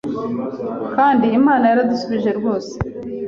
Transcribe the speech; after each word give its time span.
Kandi 0.95 1.25
Imana 1.39 1.63
yaradusubije 1.71 2.29
rwose. 2.39 2.73